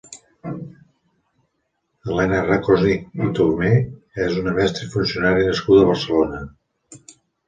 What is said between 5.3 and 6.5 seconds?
nascuda a Barcelona.